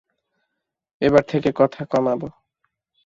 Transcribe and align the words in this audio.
এবার 1.01 1.23
থেকে 1.23 1.49
কথা 1.55 1.81
কমাব। 1.85 2.21